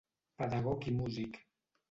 Pedagog 0.41 0.89
i 0.93 0.95
músic. 1.03 1.39